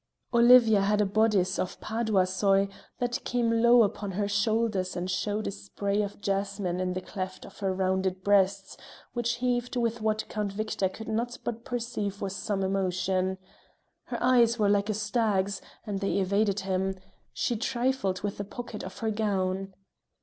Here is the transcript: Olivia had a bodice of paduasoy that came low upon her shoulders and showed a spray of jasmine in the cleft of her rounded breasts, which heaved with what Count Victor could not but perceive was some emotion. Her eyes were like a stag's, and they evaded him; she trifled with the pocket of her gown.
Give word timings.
Olivia 0.33 0.81
had 0.81 0.99
a 0.99 1.05
bodice 1.05 1.59
of 1.59 1.79
paduasoy 1.79 2.69
that 2.97 3.23
came 3.23 3.61
low 3.61 3.83
upon 3.83 4.13
her 4.13 4.27
shoulders 4.27 4.95
and 4.95 5.11
showed 5.11 5.45
a 5.45 5.51
spray 5.51 6.01
of 6.01 6.19
jasmine 6.19 6.79
in 6.79 6.93
the 6.93 7.01
cleft 7.01 7.45
of 7.45 7.59
her 7.59 7.71
rounded 7.71 8.23
breasts, 8.23 8.77
which 9.13 9.33
heaved 9.35 9.75
with 9.75 10.01
what 10.01 10.27
Count 10.27 10.53
Victor 10.53 10.89
could 10.89 11.07
not 11.07 11.37
but 11.43 11.63
perceive 11.65 12.19
was 12.19 12.35
some 12.35 12.63
emotion. 12.63 13.37
Her 14.05 14.17
eyes 14.23 14.57
were 14.57 14.69
like 14.69 14.89
a 14.89 14.95
stag's, 14.95 15.61
and 15.85 15.99
they 15.99 16.17
evaded 16.17 16.61
him; 16.61 16.95
she 17.31 17.55
trifled 17.55 18.21
with 18.23 18.39
the 18.39 18.43
pocket 18.43 18.81
of 18.83 18.97
her 19.05 19.11
gown. 19.11 19.75